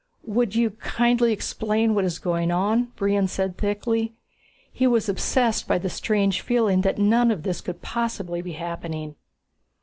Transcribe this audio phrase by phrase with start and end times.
[0.25, 4.13] "Would you kindly explain what is going on?" Brion said thickly.
[4.73, 9.13] He was obsessed by the strange feeling that none of this could possibly be happening.